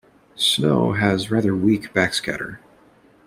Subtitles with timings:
[0.35, 2.57] Snow has rather weak backscatter.